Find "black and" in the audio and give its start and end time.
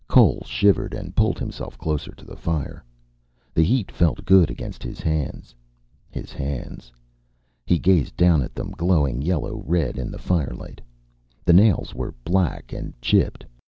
12.25-12.99